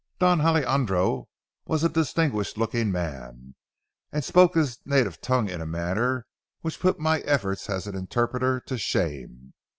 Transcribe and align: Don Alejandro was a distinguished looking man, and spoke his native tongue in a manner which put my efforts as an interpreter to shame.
Don 0.17 0.41
Alejandro 0.41 1.27
was 1.67 1.83
a 1.83 1.87
distinguished 1.89 2.57
looking 2.57 2.91
man, 2.91 3.53
and 4.11 4.23
spoke 4.25 4.55
his 4.55 4.79
native 4.83 5.21
tongue 5.21 5.47
in 5.47 5.61
a 5.61 5.65
manner 5.67 6.25
which 6.61 6.79
put 6.79 6.97
my 6.99 7.19
efforts 7.19 7.69
as 7.69 7.85
an 7.85 7.93
interpreter 7.93 8.59
to 8.61 8.79
shame. 8.79 9.53